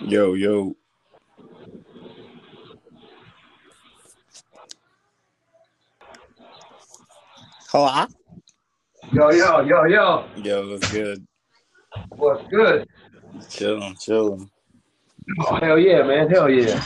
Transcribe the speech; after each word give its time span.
Yo, 0.00 0.34
yo. 0.34 0.76
Hello? 7.70 8.06
Yo, 9.12 9.30
yo, 9.30 9.60
yo, 9.60 9.84
yo. 9.84 10.24
Yo, 10.36 10.70
what's 10.70 10.92
good? 10.92 11.26
What's 12.10 12.48
good? 12.48 12.86
Chilling, 13.48 13.96
chilling. 13.98 14.50
Oh, 15.40 15.56
hell 15.56 15.78
yeah, 15.78 16.02
man. 16.02 16.28
Hell 16.30 16.50
yeah. 16.50 16.84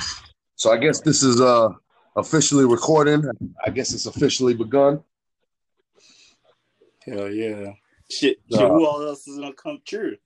So 0.55 0.73
I 0.73 0.77
guess 0.77 1.01
this 1.01 1.23
is 1.23 1.41
uh 1.41 1.69
officially 2.17 2.65
recording. 2.65 3.25
I 3.65 3.71
guess 3.71 3.93
it's 3.93 4.07
officially 4.07 4.55
begun. 4.55 5.03
Hell 7.05 7.31
yeah. 7.31 7.73
Shit, 8.11 8.39
Uh, 8.53 8.59
shit 8.59 8.69
who 8.69 8.87
all 8.87 9.03
else 9.03 9.27
is 9.27 9.39
gonna 9.39 9.53
come 9.53 9.81
true? 9.85 10.17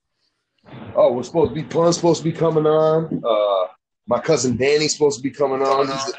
Oh, 0.95 1.13
we're 1.13 1.23
supposed 1.23 1.49
to 1.53 1.55
be 1.55 1.63
Pun's 1.63 1.95
supposed 1.95 2.23
to 2.23 2.29
be 2.29 2.35
coming 2.35 2.65
on. 2.65 3.21
Uh 3.25 3.67
my 4.07 4.19
cousin 4.19 4.55
Danny's 4.55 4.93
supposed 4.93 5.17
to 5.17 5.23
be 5.23 5.31
coming 5.31 5.61
on. 5.61 5.87
He's 5.87 6.13
a, 6.13 6.17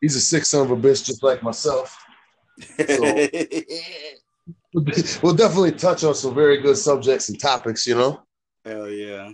he's 0.00 0.16
a 0.16 0.20
sick 0.20 0.44
son 0.44 0.62
of 0.62 0.70
a 0.72 0.76
bitch 0.76 1.04
just 1.04 1.22
like 1.22 1.42
myself. 1.42 1.96
We'll 4.72 5.34
definitely 5.34 5.72
touch 5.72 6.04
on 6.04 6.14
some 6.14 6.32
very 6.32 6.60
good 6.62 6.76
subjects 6.76 7.28
and 7.28 7.40
topics, 7.40 7.88
you 7.88 7.96
know. 7.96 8.22
Hell 8.64 8.88
yeah. 8.88 9.30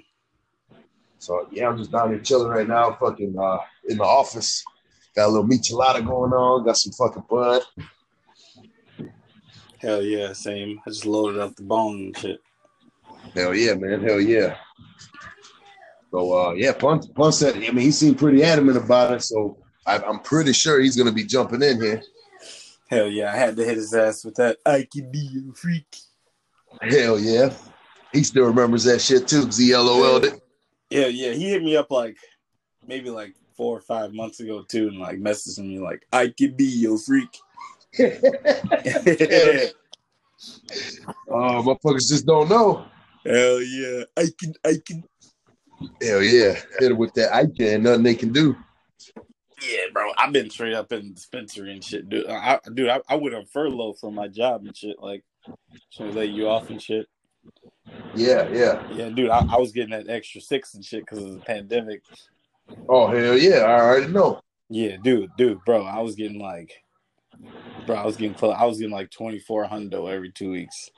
So 1.19 1.47
yeah, 1.51 1.69
I'm 1.69 1.77
just 1.77 1.93
down 1.93 2.11
here 2.11 2.21
chilling 2.21 2.49
right 2.49 2.67
now, 2.67 2.97
fucking 2.99 3.37
uh 3.39 3.59
in 3.89 3.99
the 3.99 4.05
office. 4.05 4.65
Got 5.15 5.27
a 5.27 5.29
little 5.29 5.47
michelada 5.47 6.07
going 6.07 6.33
on, 6.33 6.65
got 6.65 6.77
some 6.77 6.93
fucking 6.93 7.25
bun. 7.29 7.61
Hell 9.79 10.03
yeah, 10.03 10.33
same. 10.33 10.81
I 10.87 10.91
just 10.91 11.05
loaded 11.07 11.41
up 11.41 11.55
the 11.57 11.63
bone 11.63 11.97
and 11.97 12.17
shit. 12.17 12.41
Hell 13.35 13.55
yeah, 13.55 13.75
man. 13.75 14.03
Hell 14.03 14.21
yeah. 14.21 14.57
So 16.11 16.33
uh 16.33 16.53
yeah, 16.53 16.73
Pun, 16.73 17.01
Pun 17.15 17.33
said, 17.33 17.57
I 17.57 17.61
mean, 17.61 17.79
he 17.79 17.91
seemed 17.91 18.19
pretty 18.19 18.43
adamant 18.43 18.77
about 18.77 19.15
it, 19.15 19.23
so 19.23 19.59
I, 19.87 19.99
I'm 19.99 20.21
pretty 20.21 20.53
sure 20.53 20.81
he's 20.81 20.97
gonna 20.97 21.13
be 21.13 21.25
jumping 21.25 21.63
in 21.63 21.81
here. 21.81 22.03
Hell 22.89 23.09
yeah, 23.09 23.33
I 23.33 23.37
had 23.37 23.57
to 23.57 23.65
hit 23.65 23.77
his 23.77 23.93
ass 23.95 24.25
with 24.25 24.37
that. 24.37 24.59
I 24.65 24.87
can 24.91 25.11
be 25.11 25.43
a 25.51 25.55
freak. 25.55 25.97
Hell 26.83 27.19
yeah. 27.19 27.53
He 28.13 28.23
still 28.23 28.47
remembers 28.47 28.85
that 28.85 29.01
shit 29.01 29.27
too, 29.27 29.41
because 29.41 29.59
he 29.59 29.77
LOL'd 29.77 30.25
it. 30.25 30.41
Yeah, 30.91 31.07
yeah. 31.07 31.33
He 31.33 31.51
hit 31.51 31.63
me 31.63 31.77
up 31.77 31.91
like 31.91 32.17
maybe 32.87 33.11
like 33.11 33.35
four 33.57 33.77
or 33.77 33.81
five 33.81 34.13
months 34.15 34.41
ago 34.41 34.63
too, 34.63 34.89
and 34.89 34.99
like 34.99 35.19
messaging 35.19 35.67
me 35.67 35.79
like, 35.81 36.07
"I 36.13 36.29
can 36.29 36.55
be 36.55 36.65
your 36.65 36.99
freak." 36.99 37.37
Oh, 41.29 41.63
motherfuckers 41.63 42.09
just 42.09 42.27
don't 42.27 42.49
know. 42.49 42.85
Hell 43.27 43.63
yeah, 43.63 44.05
I 44.17 44.27
can, 44.39 44.55
I 44.65 44.75
can. 44.85 45.05
Hell 46.01 46.23
yeah. 46.23 46.53
Hit 46.79 46.93
it 46.93 46.97
with 46.97 47.13
that 47.15 47.35
I 47.35 47.47
can, 47.47 47.83
nothing 47.83 48.03
they 48.03 48.15
can 48.15 48.33
do. 48.33 48.57
Yeah, 49.63 49.87
bro. 49.93 50.13
I've 50.17 50.33
been 50.33 50.51
straight 50.51 50.75
up 50.75 50.93
in 50.93 51.09
the 51.09 51.15
dispensary 51.15 51.73
and 51.73 51.83
shit, 51.83 52.09
dude. 52.09 52.29
I, 52.29 52.61
dude, 52.75 52.89
I, 52.89 53.01
I 53.09 53.17
went 53.17 53.35
on 53.35 53.47
furlough 53.47 53.95
from 53.95 54.15
my 54.15 54.29
job 54.29 54.65
and 54.67 54.77
shit, 54.77 54.97
like 55.01 55.25
trying 55.93 56.11
to 56.11 56.17
lay 56.17 56.27
you 56.27 56.49
off 56.49 56.71
and 56.71 56.81
shit. 56.81 57.07
Yeah, 58.15 58.49
yeah. 58.53 58.87
Yeah, 58.93 59.09
dude, 59.09 59.31
I, 59.31 59.47
I 59.51 59.59
was 59.59 59.73
getting 59.73 59.91
that 59.91 60.09
extra 60.09 60.41
six 60.41 60.75
and 60.75 60.85
shit 60.85 61.05
because 61.05 61.25
of 61.25 61.33
the 61.33 61.41
pandemic. 61.41 62.03
Oh 62.89 63.07
hell 63.09 63.37
yeah, 63.37 63.59
I 63.59 63.81
already 63.81 64.13
know. 64.13 64.41
Yeah, 64.69 64.97
dude, 65.03 65.31
dude, 65.37 65.65
bro, 65.65 65.85
I 65.85 66.01
was 66.01 66.17
getting 66.17 66.41
like, 66.41 66.83
bro, 67.87 67.97
I 67.97 68.05
was 68.05 68.17
getting 68.17 68.35
close. 68.35 68.57
I 68.59 68.65
was 68.67 68.79
getting 68.79 68.93
like 68.93 69.11
twenty 69.11 69.39
four 69.39 69.65
hundo 69.65 70.13
every 70.13 70.33
two 70.33 70.51
weeks. 70.51 70.91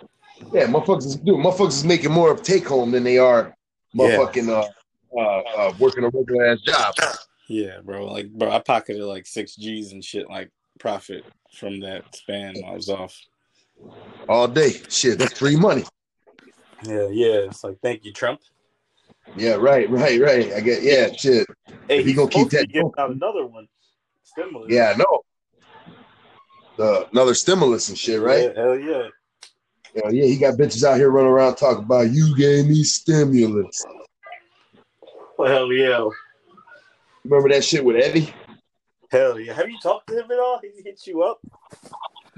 Yeah, 0.53 0.67
motherfuckers, 0.67 1.06
is- 1.06 1.17
dude, 1.17 1.36
motherfuckers 1.36 1.69
is 1.69 1.84
making 1.84 2.12
more 2.12 2.31
of 2.31 2.42
take 2.42 2.67
home 2.69 2.91
than 2.91 3.05
they 3.05 3.19
are 3.19 3.55
motherfucking 3.97 4.48
uh, 4.48 4.69
uh, 5.19 5.42
uh, 5.56 5.72
working 5.78 6.05
a 6.05 6.08
regular 6.08 6.47
ass 6.47 6.61
job. 6.61 6.95
Yeah, 7.48 7.80
bro, 7.83 8.06
like, 8.06 8.30
bro, 8.30 8.50
I 8.50 8.58
pocketed 8.61 9.03
like 9.03 9.27
six 9.27 9.56
G's 9.56 9.92
and 9.92 10.05
shit, 10.05 10.28
like 10.28 10.50
profit 10.79 11.24
from 11.52 11.80
that 11.80 12.14
span. 12.14 12.55
I 12.67 12.73
was 12.73 12.89
off. 12.89 13.18
All 14.29 14.46
day. 14.48 14.73
Shit, 14.89 15.18
that's 15.18 15.39
free 15.39 15.57
money. 15.57 15.85
Yeah, 16.85 17.08
yeah. 17.11 17.46
It's 17.46 17.64
like, 17.64 17.79
thank 17.83 18.05
you, 18.05 18.12
Trump. 18.12 18.41
Yeah, 19.36 19.55
right, 19.55 19.89
right, 19.91 20.20
right. 20.20 20.52
I 20.52 20.61
get 20.61 20.83
yeah, 20.83 21.11
shit. 21.12 21.46
Hey, 21.89 21.98
If 22.01 22.07
he 22.07 22.12
gonna 22.14 22.29
keep 22.29 22.51
supposed 22.51 22.51
to 22.51 22.57
that 22.58 22.68
be 22.68 22.80
going. 22.80 22.92
out 22.98 23.11
another 23.11 23.46
one. 23.46 23.67
Stimulus. 24.23 24.70
Yeah, 24.70 24.92
I 24.95 24.98
know. 24.98 25.20
The 26.77 27.08
another 27.12 27.35
stimulus 27.35 27.89
and 27.89 27.98
shit, 27.98 28.20
right? 28.20 28.52
Yeah, 28.55 28.62
hell 28.62 28.79
yeah. 28.79 29.08
Yeah, 29.94 30.08
yeah, 30.10 30.24
he 30.26 30.36
got 30.36 30.54
bitches 30.58 30.84
out 30.84 30.96
here 30.96 31.10
running 31.10 31.30
around 31.30 31.56
talking 31.56 31.84
about 31.84 32.10
you 32.10 32.36
gave 32.36 32.66
me 32.66 32.82
stimulus. 32.84 33.84
Hell 35.38 35.72
yeah. 35.72 36.08
Remember 37.24 37.48
that 37.50 37.64
shit 37.64 37.84
with 37.84 37.96
Eddie? 37.96 38.32
Hell 39.10 39.38
yeah. 39.38 39.52
Have 39.54 39.68
you 39.68 39.78
talked 39.82 40.08
to 40.08 40.14
him 40.18 40.30
at 40.30 40.38
all? 40.38 40.60
He 40.62 40.82
hit 40.82 41.06
you 41.06 41.22
up? 41.22 41.40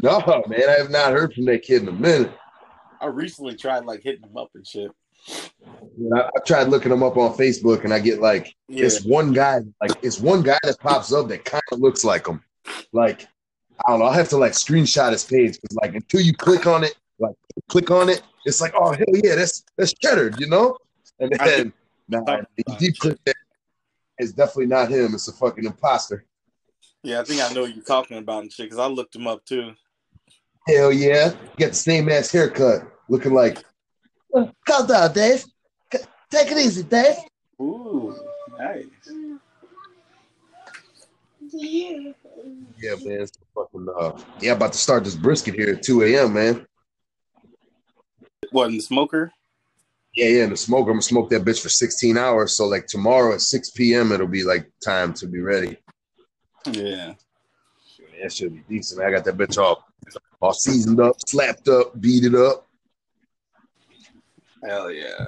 No, 0.03 0.21
man, 0.49 0.69
I 0.69 0.73
have 0.79 0.91
not 0.91 1.13
heard 1.13 1.35
from 1.35 1.45
that 1.47 1.63
kid 1.63 1.83
in 1.83 1.89
a 1.89 1.93
minute. 1.93 2.33
I 3.01 3.07
recently 3.07 3.57
tried 3.57 3.85
like 3.85 4.03
hitting 4.03 4.23
him 4.25 4.37
up 4.37 4.51
and 4.55 4.67
shit. 4.67 4.91
I, 6.15 6.21
I 6.21 6.41
tried 6.47 6.69
looking 6.69 6.93
him 6.93 7.03
up 7.03 7.17
on 7.17 7.37
Facebook, 7.37 7.85
and 7.85 7.93
I 7.93 7.99
get 7.99 8.21
like 8.21 8.55
Yeah. 8.69 8.87
it's 8.87 9.05
one 9.05 9.33
guy, 9.33 9.61
like 9.81 9.93
it's 10.03 10.19
one 10.21 10.43
guy 10.43 10.59
that 10.63 10.79
pops 10.81 11.13
up 11.13 11.29
that 11.29 11.45
kind 11.45 11.63
of 11.73 11.81
looks 11.81 12.05
like 12.05 12.27
him. 12.27 12.43
Like 12.93 13.27
I 13.87 13.93
don't 13.93 14.01
know, 14.01 14.07
I 14.07 14.15
have 14.17 14.29
to 14.31 14.37
like 14.37 14.53
screenshot 14.53 15.13
his 15.13 15.25
page 15.25 15.59
because 15.61 15.77
like 15.77 15.95
until 15.95 16.21
you 16.21 16.35
click 16.35 16.67
on 16.67 16.85
it, 16.85 16.95
like 17.21 17.37
click 17.69 17.91
on 17.91 18.09
it, 18.09 18.23
it's 18.45 18.61
like 18.61 18.73
oh 18.75 18.93
hell 18.93 19.07
yeah, 19.23 19.37
that's 19.37 19.65
that's 19.77 19.93
cheddar, 19.95 20.33
you 20.39 20.49
know. 20.49 20.77
And 21.19 21.33
I 21.39 21.49
then 21.49 21.73
nah, 22.09 22.41
deep 22.79 22.99
click 22.99 23.19
that, 23.27 23.37
it's 24.19 24.33
definitely 24.33 24.67
not 24.67 24.91
him. 24.91 25.15
It's 25.15 25.29
a 25.29 25.33
fucking 25.33 25.65
imposter. 25.65 26.25
Yeah, 27.03 27.21
I 27.21 27.25
think 27.25 27.41
I 27.43 27.53
know 27.53 27.63
what 27.63 27.75
you're 27.75 27.85
talking 27.85 28.19
about 28.19 28.43
and 28.43 28.53
shit 28.53 28.67
because 28.67 28.79
I 28.79 28.87
looked 28.87 29.15
him 29.17 29.27
up 29.27 29.45
too. 29.45 29.73
Hell 30.67 30.93
yeah, 30.93 31.33
got 31.59 31.71
the 31.71 31.75
same 31.75 32.09
ass 32.09 32.31
haircut, 32.31 32.83
looking 33.09 33.33
like. 33.33 33.65
Calm 34.67 34.87
down, 34.87 35.13
Dave. 35.13 35.45
Take 35.91 36.53
it 36.53 36.59
easy, 36.59 36.85
Dave. 36.85 37.17
Ooh, 37.61 38.17
nice. 38.57 38.87
Yeah, 41.53 42.95
man. 43.05 43.21
It's 43.21 43.33
fucking, 43.55 43.89
uh, 43.99 44.19
yeah, 44.41 44.53
about 44.53 44.73
to 44.73 44.79
start 44.79 45.05
this 45.05 45.17
brisket 45.17 45.55
here 45.55 45.75
at 45.75 45.83
2 45.83 46.03
a.m., 46.05 46.35
man. 46.35 46.67
What 48.51 48.69
in 48.69 48.77
the 48.77 48.83
smoker? 48.83 49.33
Yeah, 50.15 50.29
yeah, 50.29 50.43
and 50.45 50.53
the 50.53 50.57
smoker. 50.57 50.91
I'm 50.91 50.97
gonna 50.97 51.03
smoke 51.03 51.31
that 51.31 51.45
bitch 51.45 51.63
for 51.63 51.69
16 51.69 52.19
hours. 52.19 52.53
So 52.55 52.67
like 52.67 52.87
tomorrow 52.87 53.35
at 53.35 53.41
6 53.41 53.71
p.m. 53.71 54.13
it'll 54.13 54.27
be 54.27 54.43
like 54.43 54.71
time 54.85 55.15
to 55.15 55.27
be 55.27 55.41
ready. 55.41 55.77
Yeah. 56.67 57.15
That 58.21 58.33
should 58.33 58.55
be 58.55 58.77
decent. 58.77 59.03
I 59.03 59.11
got 59.11 59.25
that 59.25 59.39
bitch 59.39 59.57
all, 59.57 59.87
all 60.41 60.53
seasoned 60.53 61.01
up, 61.01 61.17
slapped 61.27 61.69
up, 61.69 61.99
beat 62.01 62.25
it 62.25 62.35
up. 62.35 62.67
Hell 64.63 64.91
yeah. 64.91 65.27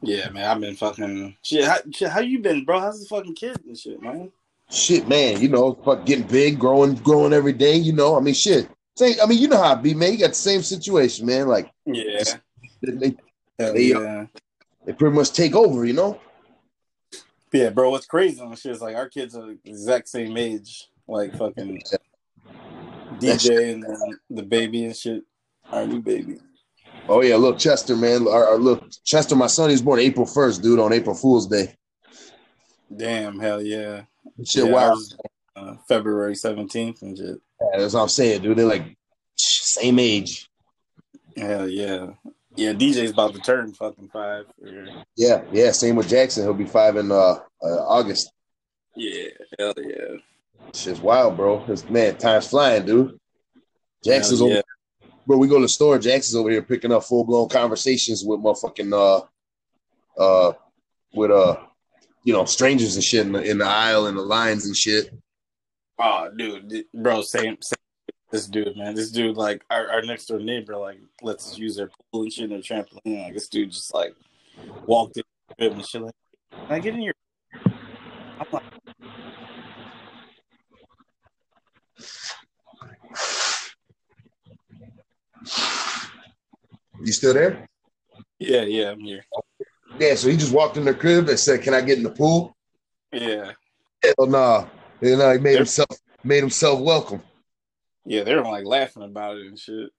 Yeah, 0.00 0.28
man. 0.30 0.44
I've 0.44 0.60
been 0.60 0.74
fucking 0.74 1.36
shit. 1.42 1.64
How, 1.64 1.76
shit, 1.92 2.08
how 2.08 2.20
you 2.20 2.40
been, 2.40 2.64
bro? 2.64 2.80
How's 2.80 3.00
the 3.00 3.06
fucking 3.06 3.36
kid 3.36 3.60
and 3.64 3.78
shit, 3.78 4.02
man? 4.02 4.32
Shit, 4.70 5.06
man, 5.06 5.40
you 5.40 5.48
know, 5.48 5.74
fuck 5.84 6.06
getting 6.06 6.26
big, 6.26 6.58
growing, 6.58 6.94
growing 6.94 7.34
every 7.34 7.52
day, 7.52 7.76
you 7.76 7.92
know. 7.92 8.16
I 8.16 8.20
mean, 8.20 8.34
shit. 8.34 8.68
Same, 8.96 9.16
I 9.22 9.26
mean, 9.26 9.38
you 9.38 9.48
know 9.48 9.62
how 9.62 9.72
it 9.74 9.82
be, 9.82 9.94
man. 9.94 10.12
You 10.12 10.18
got 10.18 10.28
the 10.30 10.34
same 10.34 10.62
situation, 10.62 11.26
man. 11.26 11.48
Like 11.48 11.70
Yeah. 11.86 12.22
they, 12.82 13.14
They- 13.58 13.82
yeah. 13.84 14.26
they 14.84 14.92
pretty 14.92 15.14
much 15.16 15.32
take 15.32 15.54
over, 15.54 15.84
you 15.84 15.92
know. 15.94 16.20
Yeah, 17.52 17.70
bro. 17.70 17.90
What's 17.90 18.06
crazy 18.06 18.40
on 18.40 18.54
shit 18.56 18.72
is 18.72 18.80
like 18.80 18.96
our 18.96 19.08
kids 19.08 19.36
are 19.36 19.46
the 19.46 19.58
exact 19.64 20.08
same 20.08 20.36
age. 20.36 20.88
Like 21.06 21.36
fucking 21.36 21.82
DJ 23.18 23.74
and 23.74 23.82
then 23.82 24.18
the 24.30 24.42
baby 24.42 24.84
and 24.84 24.96
shit. 24.96 25.22
Our 25.70 25.86
new 25.86 26.00
baby. 26.00 26.38
Oh 27.08 27.22
yeah, 27.22 27.36
look, 27.36 27.58
Chester, 27.58 27.96
man. 27.96 28.26
Our, 28.26 28.46
our 28.50 28.58
look, 28.58 28.84
Chester, 29.04 29.34
my 29.36 29.46
son, 29.48 29.68
he 29.70 29.74
was 29.74 29.82
born 29.82 30.00
April 30.00 30.26
1st, 30.26 30.62
dude, 30.62 30.78
on 30.78 30.92
April 30.92 31.14
Fool's 31.14 31.46
Day. 31.46 31.74
Damn, 32.94 33.38
hell 33.38 33.62
yeah. 33.62 34.02
Shit, 34.44 34.66
yeah, 34.66 34.70
wow. 34.72 34.96
uh, 35.56 35.74
February 35.88 36.34
seventeenth 36.34 37.02
and 37.02 37.16
shit. 37.16 37.38
Yeah, 37.62 37.80
that's 37.80 37.94
what 37.94 38.02
I'm 38.02 38.08
saying, 38.08 38.42
dude. 38.42 38.58
They're 38.58 38.66
like 38.66 38.96
same 39.36 39.98
age. 39.98 40.48
Hell 41.36 41.68
yeah. 41.68 42.08
Yeah, 42.54 42.72
DJ's 42.72 43.12
about 43.12 43.34
to 43.34 43.40
turn 43.40 43.72
fucking 43.72 44.10
five. 44.12 44.44
Yeah, 45.16 45.42
yeah. 45.52 45.70
Same 45.72 45.96
with 45.96 46.08
Jackson. 46.08 46.44
He'll 46.44 46.52
be 46.52 46.66
five 46.66 46.96
in 46.96 47.10
uh, 47.10 47.38
uh 47.62 47.82
August. 47.86 48.30
yeah, 48.94 49.28
hell 49.58 49.72
yeah. 49.78 50.18
Shit's 50.74 51.00
wild, 51.00 51.36
bro. 51.36 51.64
It's, 51.68 51.88
man, 51.88 52.16
time's 52.16 52.48
flying, 52.48 52.84
dude. 52.84 53.18
Jackson's 54.04 54.40
Hell 54.40 54.48
over, 54.48 54.56
yeah. 54.56 55.08
bro. 55.26 55.38
We 55.38 55.48
go 55.48 55.56
to 55.56 55.62
the 55.62 55.68
store. 55.68 55.98
Jackson's 55.98 56.36
over 56.36 56.50
here 56.50 56.62
picking 56.62 56.92
up 56.92 57.04
full 57.04 57.24
blown 57.24 57.48
conversations 57.48 58.22
with 58.24 58.40
motherfucking 58.40 58.92
uh 58.92 60.20
uh 60.20 60.52
with 61.14 61.30
uh 61.30 61.56
you 62.24 62.32
know 62.34 62.44
strangers 62.44 62.96
and 62.96 63.04
shit 63.04 63.26
in 63.26 63.32
the, 63.32 63.42
in 63.42 63.58
the 63.58 63.64
aisle 63.64 64.06
and 64.06 64.16
the 64.16 64.22
lines 64.22 64.66
and 64.66 64.76
shit. 64.76 65.14
Oh, 66.04 66.28
dude, 66.36 66.84
bro, 66.92 67.22
same, 67.22 67.58
same. 67.60 67.76
This 68.32 68.46
dude, 68.46 68.76
man, 68.76 68.94
this 68.94 69.12
dude, 69.12 69.36
like 69.36 69.62
our, 69.70 69.88
our 69.88 70.02
next 70.02 70.26
door 70.26 70.40
neighbor, 70.40 70.76
like 70.76 70.98
lets 71.20 71.52
us 71.52 71.58
use 71.58 71.76
their 71.76 71.90
pool 72.10 72.22
and 72.22 72.32
shit 72.32 72.50
and 72.50 72.52
their 72.52 72.60
trampoline. 72.60 73.24
Like 73.24 73.34
this 73.34 73.48
dude 73.48 73.70
just 73.70 73.94
like 73.94 74.14
walked 74.86 75.18
in 75.18 75.22
crib 75.56 75.72
and 75.72 75.86
shit. 75.86 76.02
Like, 76.02 76.14
can 76.50 76.66
I 76.72 76.78
get 76.80 76.94
in 76.94 77.02
your? 77.02 77.14
I'm 78.40 78.46
like, 78.50 78.62
You 87.04 87.12
still 87.12 87.34
there? 87.34 87.66
yeah, 88.38 88.62
yeah, 88.62 88.90
I'm 88.90 89.00
here. 89.00 89.24
Yeah. 89.98 90.14
So 90.14 90.28
he 90.30 90.36
just 90.36 90.52
walked 90.52 90.76
in 90.76 90.84
the 90.84 90.94
crib 90.94 91.28
and 91.28 91.38
said, 91.38 91.62
"Can 91.62 91.74
I 91.74 91.80
get 91.80 91.98
in 91.98 92.04
the 92.04 92.10
pool?" 92.10 92.56
Yeah, 93.12 93.52
Hell 94.02 94.26
nah. 94.26 94.66
You 95.02 95.16
know, 95.16 95.32
he 95.32 95.38
made 95.38 95.56
himself 95.56 95.88
made 96.22 96.40
himself 96.40 96.80
welcome. 96.80 97.22
yeah, 98.06 98.22
they 98.22 98.34
were 98.34 98.42
like 98.42 98.64
laughing 98.64 99.02
about 99.02 99.36
it 99.36 99.46
and 99.46 99.58
shit. 99.58 99.90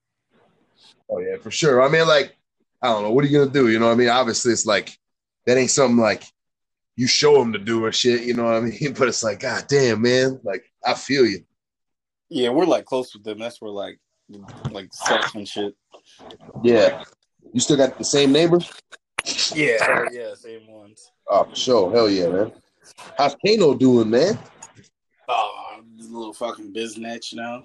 Oh 1.10 1.18
yeah, 1.18 1.36
for 1.36 1.50
sure. 1.50 1.82
I 1.82 1.88
mean, 1.88 2.08
like, 2.08 2.34
I 2.80 2.88
don't 2.88 3.02
know. 3.02 3.12
What 3.12 3.24
are 3.24 3.28
you 3.28 3.38
gonna 3.38 3.50
do? 3.50 3.68
You 3.68 3.78
know 3.78 3.86
what 3.86 3.92
I 3.92 3.96
mean? 3.96 4.08
Obviously, 4.08 4.52
it's 4.52 4.64
like 4.66 4.98
that 5.46 5.58
ain't 5.58 5.70
something 5.70 5.98
like 5.98 6.24
you 6.96 7.06
show 7.06 7.40
him 7.42 7.52
to 7.52 7.58
do 7.58 7.84
or 7.84 7.92
shit. 7.92 8.22
You 8.22 8.34
know 8.34 8.44
what 8.44 8.54
I 8.54 8.60
mean? 8.60 8.94
But 8.98 9.08
it's 9.08 9.22
like, 9.22 9.40
God 9.40 9.66
damn, 9.68 10.00
man. 10.00 10.40
Like, 10.42 10.64
I 10.84 10.94
feel 10.94 11.26
you. 11.26 11.44
Yeah, 12.30 12.48
we're 12.48 12.64
like 12.64 12.86
close 12.86 13.12
with 13.14 13.24
them. 13.24 13.38
That's 13.38 13.60
where 13.60 13.70
like 13.70 13.98
like 14.70 14.88
sex 14.92 15.34
and 15.34 15.46
shit. 15.46 15.74
Yeah. 16.62 17.04
You 17.52 17.60
still 17.60 17.76
got 17.76 17.98
the 17.98 18.04
same 18.04 18.32
neighbors? 18.32 18.72
Yeah, 19.54 20.06
yeah, 20.12 20.34
same 20.34 20.66
ones. 20.66 21.10
Oh, 21.28 21.44
for 21.44 21.54
sure. 21.54 21.92
Hell 21.92 22.08
yeah, 22.08 22.28
man. 22.28 22.52
How's 23.16 23.36
Kano 23.44 23.74
doing, 23.74 24.10
man? 24.10 24.38
This 26.14 26.20
little 26.20 26.32
fucking 26.34 26.72
biznatch 26.72 27.34
now. 27.34 27.64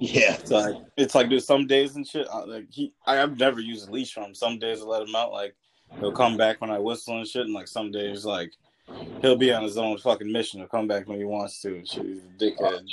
Yeah. 0.00 0.34
It's 0.34 0.50
like 0.50 0.74
it's 0.96 1.14
like 1.14 1.28
there's 1.28 1.46
some 1.46 1.68
days 1.68 1.94
and 1.94 2.04
shit. 2.04 2.26
I, 2.32 2.42
like 2.42 2.66
he, 2.68 2.92
I, 3.06 3.22
I've 3.22 3.38
never 3.38 3.60
used 3.60 3.88
a 3.88 3.92
leash 3.92 4.16
on 4.18 4.24
him. 4.24 4.34
Some 4.34 4.58
days 4.58 4.82
I 4.82 4.84
let 4.84 5.02
him 5.02 5.14
out. 5.14 5.30
Like 5.30 5.54
he'll 6.00 6.10
come 6.10 6.36
back 6.36 6.60
when 6.60 6.70
I 6.70 6.78
whistle 6.80 7.18
and 7.18 7.26
shit. 7.26 7.44
And 7.44 7.54
like 7.54 7.68
some 7.68 7.92
days, 7.92 8.24
like 8.24 8.50
he'll 9.22 9.36
be 9.36 9.52
on 9.52 9.62
his 9.62 9.78
own 9.78 9.96
fucking 9.98 10.32
mission. 10.32 10.58
He'll 10.58 10.68
come 10.68 10.88
back 10.88 11.06
when 11.06 11.18
he 11.18 11.24
wants 11.24 11.60
to. 11.62 11.76
and 11.76 11.88
Shit, 11.88 12.04
he's 12.04 12.18
a 12.24 12.44
dickhead. 12.44 12.84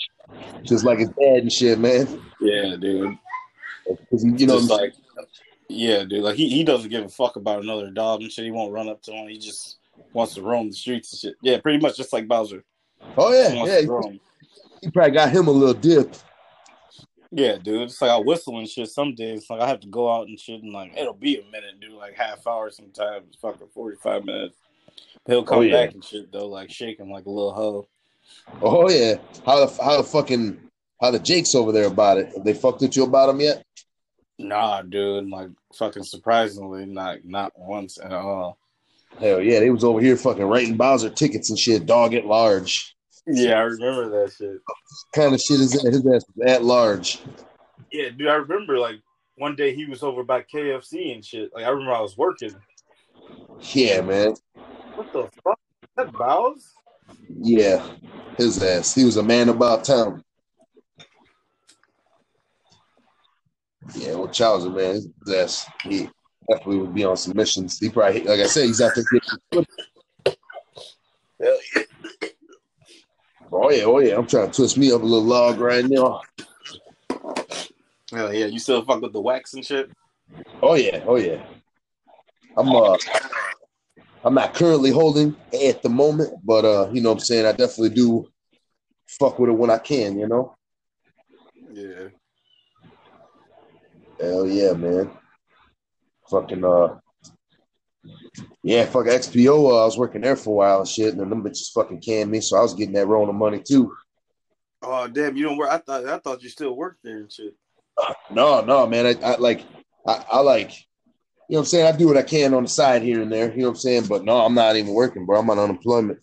Just 0.61 0.85
like 0.85 0.99
his 0.99 1.09
dad 1.09 1.37
and 1.37 1.51
shit, 1.51 1.79
man. 1.79 2.21
Yeah, 2.39 2.75
dude. 2.75 3.17
you 4.11 4.45
know, 4.45 4.59
just 4.59 4.69
like 4.69 4.93
yeah, 5.67 6.03
dude. 6.03 6.21
Like 6.21 6.35
he, 6.35 6.47
he 6.47 6.63
doesn't 6.63 6.91
give 6.91 7.05
a 7.05 7.09
fuck 7.09 7.37
about 7.37 7.63
another 7.63 7.89
dog 7.89 8.21
and 8.21 8.31
shit. 8.31 8.45
He 8.45 8.51
won't 8.51 8.71
run 8.71 8.87
up 8.87 9.01
to 9.03 9.11
him. 9.11 9.29
He 9.29 9.39
just 9.39 9.79
wants 10.13 10.35
to 10.35 10.43
roam 10.43 10.67
the 10.67 10.75
streets 10.75 11.11
and 11.11 11.19
shit. 11.19 11.35
Yeah, 11.41 11.59
pretty 11.59 11.79
much 11.79 11.97
just 11.97 12.13
like 12.13 12.27
Bowser. 12.27 12.63
oh 13.17 13.33
yeah, 13.33 13.63
yeah. 13.65 14.11
To. 14.81 14.87
He 14.87 14.91
probably 14.91 15.11
got 15.11 15.31
him 15.31 15.47
a 15.47 15.51
little 15.51 15.73
dip. 15.73 16.15
Yeah, 17.31 17.57
dude. 17.57 17.83
It's 17.83 18.01
like 18.01 18.11
I 18.11 18.17
whistle 18.17 18.59
and 18.59 18.67
shit. 18.67 18.89
Some 18.89 19.15
days, 19.15 19.45
like 19.49 19.61
I 19.61 19.67
have 19.67 19.79
to 19.81 19.87
go 19.87 20.11
out 20.13 20.27
and 20.27 20.37
shit, 20.39 20.61
and 20.63 20.73
like 20.73 20.97
it'll 20.97 21.13
be 21.13 21.37
a 21.37 21.43
minute, 21.51 21.79
dude. 21.79 21.93
Like 21.93 22.15
half 22.15 22.45
hour 22.45 22.69
sometimes, 22.71 23.37
fucking 23.41 23.67
forty 23.73 23.95
five 24.03 24.25
minutes. 24.25 24.57
But 25.25 25.33
he'll 25.33 25.43
come 25.43 25.59
Oh, 25.59 25.61
yeah. 25.61 25.85
back 25.85 25.93
and 25.93 26.03
shit 26.03 26.31
though, 26.31 26.47
like 26.47 26.69
shaking 26.69 27.09
like 27.09 27.25
a 27.25 27.29
little 27.31 27.53
hoe. 27.53 27.87
Oh 28.61 28.89
yeah. 28.89 29.15
How 29.45 29.65
the 29.65 29.81
how 29.83 29.97
the 29.97 30.03
fucking 30.03 30.59
how 30.99 31.11
the 31.11 31.19
Jakes 31.19 31.55
over 31.55 31.71
there 31.71 31.87
about 31.87 32.17
it? 32.17 32.33
Have 32.35 32.43
they 32.43 32.53
fucked 32.53 32.81
with 32.81 32.95
you 32.97 33.03
about 33.05 33.29
him 33.29 33.39
yet? 33.39 33.63
Nah, 34.37 34.81
dude. 34.81 35.29
Like 35.29 35.49
fucking 35.75 36.03
surprisingly, 36.03 36.85
not 36.85 37.23
not 37.23 37.53
once 37.57 37.97
at 37.97 38.11
all. 38.11 38.57
Hell 39.19 39.41
yeah, 39.41 39.59
they 39.61 39.69
was 39.69 39.83
over 39.85 40.01
here 40.01 40.17
fucking 40.17 40.43
writing 40.45 40.75
Bowser 40.75 41.09
tickets 41.09 41.49
and 41.49 41.57
shit, 41.59 41.85
dog 41.85 42.13
at 42.13 42.25
large. 42.25 42.95
Yeah, 43.27 43.59
I 43.59 43.61
remember 43.61 44.09
that 44.09 44.33
shit. 44.33 44.59
kind 45.13 45.33
of 45.33 45.41
shit 45.41 45.59
is 45.59 45.71
that? 45.73 45.91
His 45.91 46.05
ass 46.05 46.25
was 46.35 46.47
at 46.47 46.63
large. 46.63 47.21
Yeah, 47.91 48.09
dude. 48.09 48.27
I 48.27 48.35
remember 48.35 48.79
like 48.79 48.99
one 49.37 49.55
day 49.55 49.75
he 49.75 49.85
was 49.85 50.03
over 50.03 50.23
by 50.23 50.41
KFC 50.41 51.13
and 51.13 51.23
shit. 51.23 51.51
Like 51.53 51.65
I 51.65 51.69
remember 51.69 51.93
I 51.93 52.01
was 52.01 52.17
working. 52.17 52.55
Yeah, 53.73 54.01
man. 54.01 54.35
What 54.95 55.13
the 55.13 55.29
fuck? 55.43 55.59
Is 55.83 55.89
that 55.97 56.13
Bows? 56.13 56.73
Yeah, 57.41 57.85
his 58.37 58.61
ass. 58.61 58.95
He 58.95 59.05
was 59.05 59.17
a 59.17 59.23
man 59.23 59.49
about 59.49 59.83
town. 59.83 60.23
Yeah, 63.95 64.15
well, 64.15 64.27
Chowser, 64.27 64.69
man, 64.69 64.95
his 65.25 65.35
ass. 65.35 65.69
He 65.83 66.09
definitely 66.49 66.77
would 66.77 66.93
be 66.93 67.03
on 67.03 67.17
some 67.17 67.35
missions. 67.35 67.77
He 67.79 67.89
probably, 67.89 68.21
like 68.23 68.39
I 68.39 68.45
said, 68.45 68.65
he's 68.65 68.81
out 68.81 68.93
there 68.95 69.03
getting. 69.11 69.65
Hell 71.41 71.57
yeah. 71.75 71.83
Oh 73.51 73.69
yeah, 73.69 73.83
oh 73.83 73.99
yeah. 73.99 74.17
I'm 74.17 74.27
trying 74.27 74.49
to 74.49 74.55
twist 74.55 74.77
me 74.77 74.91
up 74.91 75.01
a 75.01 75.05
little 75.05 75.23
log 75.23 75.59
right 75.59 75.85
now. 75.85 76.21
Hell 78.11 78.33
yeah. 78.33 78.45
You 78.45 78.59
still 78.59 78.83
fuck 78.83 79.01
with 79.01 79.13
the 79.13 79.21
wax 79.21 79.53
and 79.53 79.65
shit? 79.65 79.91
Oh 80.61 80.75
yeah, 80.75 81.03
oh 81.05 81.17
yeah. 81.17 81.43
I'm 82.55 82.69
uh, 82.69 82.97
I'm 84.23 84.33
not 84.33 84.53
currently 84.53 84.91
holding 84.91 85.35
at 85.53 85.81
the 85.81 85.89
moment, 85.89 86.33
but 86.43 86.63
uh, 86.63 86.89
you 86.93 87.01
know 87.01 87.09
what 87.09 87.19
I'm 87.19 87.25
saying. 87.25 87.45
I 87.45 87.51
definitely 87.51 87.89
do 87.89 88.27
fuck 89.07 89.37
with 89.39 89.49
it 89.49 89.53
when 89.53 89.69
I 89.69 89.79
can. 89.79 90.17
You 90.17 90.27
know. 90.27 90.55
Yeah. 91.73 92.07
Hell 94.19 94.47
yeah, 94.47 94.73
man. 94.73 95.11
Fucking 96.29 96.63
uh 96.63 96.99
yeah, 98.63 98.85
fuck 98.85 99.05
XPO. 99.05 99.71
Uh, 99.71 99.81
I 99.81 99.85
was 99.85 99.97
working 99.97 100.21
there 100.21 100.35
for 100.35 100.49
a 100.51 100.53
while 100.53 100.79
and 100.79 100.87
shit, 100.87 101.09
and 101.09 101.19
then 101.19 101.29
them 101.29 101.43
bitches 101.43 101.71
fucking 101.73 102.01
canned 102.01 102.31
me, 102.31 102.41
so 102.41 102.57
I 102.57 102.61
was 102.61 102.73
getting 102.73 102.93
that 102.93 103.07
roll 103.07 103.29
of 103.29 103.35
money 103.35 103.61
too. 103.61 103.93
Oh 104.81 105.07
damn, 105.07 105.35
you 105.35 105.43
don't 105.43 105.57
work. 105.57 105.69
I 105.69 105.77
thought 105.77 106.05
I 106.05 106.17
thought 106.17 106.41
you 106.41 106.49
still 106.49 106.75
worked 106.75 107.03
there 107.03 107.17
and 107.17 107.31
shit. 107.31 107.55
No, 108.31 108.61
no, 108.61 108.87
man. 108.87 109.05
I, 109.05 109.15
I 109.21 109.35
like, 109.37 109.63
I, 110.07 110.25
I 110.31 110.39
like, 110.39 110.71
you 110.71 111.55
know 111.55 111.57
what 111.57 111.59
I'm 111.59 111.65
saying. 111.65 111.93
I 111.93 111.97
do 111.97 112.07
what 112.07 112.17
I 112.17 112.23
can 112.23 112.53
on 112.53 112.63
the 112.63 112.69
side 112.69 113.01
here 113.03 113.21
and 113.21 113.31
there. 113.31 113.51
You 113.51 113.59
know 113.59 113.67
what 113.67 113.75
I'm 113.75 113.79
saying. 113.79 114.05
But 114.07 114.23
no, 114.23 114.37
I'm 114.37 114.55
not 114.55 114.75
even 114.75 114.93
working, 114.93 115.25
bro. 115.25 115.39
I'm 115.39 115.49
on 115.49 115.59
unemployment. 115.59 116.19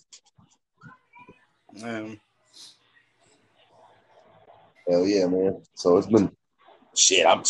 Um, 1.85 2.19
Hell 4.89 5.07
yeah, 5.07 5.27
man. 5.27 5.63
So 5.75 5.99
it's 5.99 6.07
been 6.07 6.31
shit. 6.97 7.27
I'm. 7.27 7.43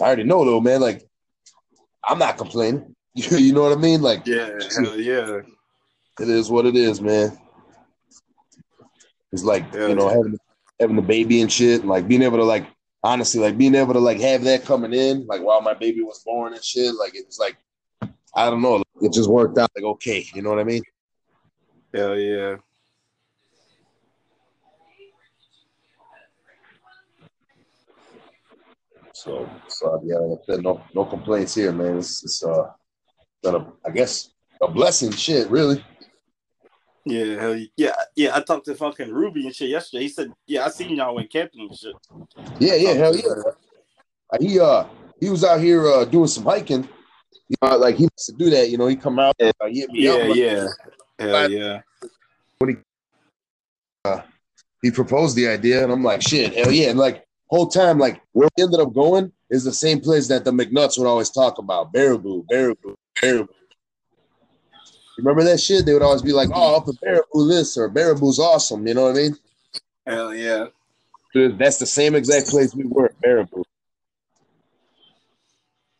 I 0.00 0.04
already 0.04 0.24
know 0.24 0.44
though, 0.44 0.60
man. 0.60 0.80
Like, 0.80 1.02
I'm 2.04 2.18
not 2.18 2.36
complaining. 2.36 2.94
You, 3.38 3.52
know 3.52 3.62
what 3.62 3.76
I 3.76 3.80
mean? 3.80 4.00
Like, 4.00 4.26
yeah, 4.26 4.58
hell 4.74 4.98
yeah. 4.98 5.40
it 6.18 6.28
is 6.28 6.50
what 6.50 6.64
it 6.64 6.76
is, 6.76 7.00
man. 7.00 7.38
It's 9.32 9.44
like 9.44 9.72
Hell 9.74 9.90
you 9.90 9.94
know 9.94 10.08
yeah. 10.08 10.16
having 10.16 10.38
having 10.80 10.96
the 10.96 11.02
baby 11.02 11.40
and 11.42 11.52
shit, 11.52 11.80
and 11.80 11.90
like 11.90 12.08
being 12.08 12.22
able 12.22 12.38
to 12.38 12.44
like 12.44 12.66
honestly 13.02 13.40
like 13.40 13.58
being 13.58 13.74
able 13.74 13.92
to 13.94 13.98
like 13.98 14.20
have 14.20 14.44
that 14.44 14.64
coming 14.64 14.92
in 14.94 15.26
like 15.26 15.42
while 15.42 15.60
my 15.60 15.74
baby 15.74 16.02
was 16.02 16.22
born 16.24 16.54
and 16.54 16.64
shit. 16.64 16.94
Like 16.94 17.14
it 17.14 17.26
was 17.26 17.38
like 17.38 17.56
I 18.34 18.48
don't 18.48 18.62
know, 18.62 18.82
it 19.00 19.12
just 19.12 19.28
worked 19.28 19.58
out 19.58 19.70
like 19.74 19.84
okay, 19.84 20.24
you 20.34 20.42
know 20.42 20.50
what 20.50 20.58
I 20.58 20.64
mean? 20.64 20.82
Hell 21.94 22.18
yeah. 22.18 22.56
So 29.12 29.48
so 29.68 30.02
yeah, 30.04 30.16
like 30.16 30.40
I 30.42 30.54
said, 30.54 30.62
no 30.62 30.82
no 30.94 31.04
complaints 31.04 31.54
here, 31.54 31.72
man. 31.72 31.98
It's, 31.98 32.24
it's 32.24 32.42
uh 32.42 32.72
been 33.42 33.54
a, 33.56 33.72
I 33.84 33.90
guess 33.90 34.30
a 34.60 34.68
blessing, 34.68 35.10
shit, 35.12 35.50
really. 35.50 35.84
Yeah, 37.04 37.40
hell 37.40 37.60
yeah. 37.76 37.92
Yeah, 38.14 38.36
I 38.36 38.40
talked 38.42 38.66
to 38.66 38.74
fucking 38.74 39.12
Ruby 39.12 39.46
and 39.46 39.54
shit 39.54 39.70
yesterday. 39.70 40.04
He 40.04 40.08
said, 40.08 40.32
Yeah, 40.46 40.64
I 40.64 40.70
seen 40.70 40.96
y'all 40.96 41.14
went 41.14 41.32
camping 41.32 41.68
and 41.68 41.76
shit. 41.76 41.94
Yeah, 42.60 42.76
yeah, 42.76 42.92
hell 42.92 43.16
yeah. 43.16 44.38
He 44.40 44.60
uh 44.60 44.84
he 45.18 45.28
was 45.28 45.44
out 45.44 45.60
here 45.60 45.86
uh 45.86 46.04
doing 46.04 46.28
some 46.28 46.44
hiking. 46.44 46.88
You 47.48 47.56
know, 47.60 47.76
like 47.76 47.96
he 47.96 48.04
used 48.04 48.26
to 48.26 48.32
do 48.32 48.50
that. 48.50 48.70
You 48.70 48.78
know, 48.78 48.86
he 48.86 48.96
come 48.96 49.18
out 49.18 49.34
and 49.40 49.52
uh, 49.60 49.66
hit 49.66 49.90
me 49.90 50.06
Yeah, 50.06 50.12
up. 50.12 50.28
like, 50.28 50.38
yeah. 50.38 50.68
Hell 51.18 51.50
yeah. 51.50 51.80
He 54.80 54.90
proposed 54.90 55.36
the 55.36 55.48
idea, 55.48 55.82
and 55.82 55.92
I'm 55.92 56.02
like, 56.02 56.22
shit, 56.22 56.54
hell 56.54 56.72
yeah. 56.72 56.90
And 56.90 56.98
like 56.98 57.24
whole 57.50 57.68
time, 57.68 57.98
like 57.98 58.22
where 58.32 58.48
we 58.56 58.62
ended 58.62 58.80
up 58.80 58.94
going 58.94 59.30
is 59.50 59.64
the 59.64 59.72
same 59.72 60.00
place 60.00 60.28
that 60.28 60.44
the 60.44 60.50
McNutts 60.50 60.98
would 60.98 61.06
always 61.06 61.30
talk 61.30 61.58
about. 61.58 61.92
Baraboo, 61.92 62.44
Baraboo, 62.50 62.94
Baraboo. 63.16 63.48
Remember 65.18 65.44
that 65.44 65.60
shit? 65.60 65.86
They 65.86 65.92
would 65.92 66.02
always 66.02 66.22
be 66.22 66.32
like, 66.32 66.48
oh, 66.54 66.76
up 66.76 66.88
in 66.88 66.94
Baraboo 66.94 67.48
this 67.48 67.76
or 67.76 67.90
Baraboo's 67.90 68.38
awesome. 68.38 68.86
You 68.86 68.94
know 68.94 69.04
what 69.04 69.16
I 69.16 69.18
mean? 69.18 69.36
Hell 70.06 70.34
yeah. 70.34 70.66
Dude, 71.32 71.58
That's 71.58 71.78
the 71.78 71.86
same 71.86 72.14
exact 72.14 72.48
place 72.48 72.74
we 72.74 72.84
were 72.84 73.06
at 73.06 73.20
Baraboo. 73.20 73.64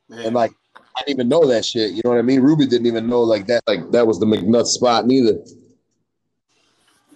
Man. 0.08 0.26
And 0.26 0.34
like 0.34 0.52
I 0.74 1.00
didn't 1.00 1.16
even 1.16 1.28
know 1.28 1.46
that 1.46 1.64
shit. 1.64 1.92
You 1.92 2.02
know 2.04 2.10
what 2.10 2.18
I 2.18 2.22
mean? 2.22 2.40
Ruby 2.40 2.66
didn't 2.66 2.86
even 2.86 3.08
know 3.08 3.22
like 3.22 3.46
that. 3.46 3.62
Like 3.66 3.90
that 3.92 4.06
was 4.06 4.18
the 4.18 4.26
McNutt 4.26 4.66
spot 4.66 5.06
neither. 5.06 5.38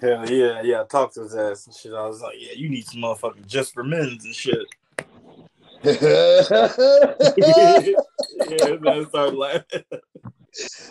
Hell 0.00 0.30
yeah, 0.30 0.62
yeah. 0.62 0.82
I 0.82 0.84
talked 0.84 1.14
to 1.14 1.22
his 1.22 1.34
ass 1.34 1.66
and 1.66 1.74
shit. 1.74 1.92
I 1.92 2.06
was 2.06 2.22
like, 2.22 2.36
Yeah, 2.38 2.52
you 2.54 2.68
need 2.68 2.86
some 2.86 3.00
motherfucking 3.00 3.46
just 3.46 3.74
for 3.74 3.84
men's 3.84 4.24
and 4.24 4.34
shit. 4.34 4.66
yeah, 8.48 8.90
I 8.92 9.04
started 9.04 9.36
laughing. 9.36 9.82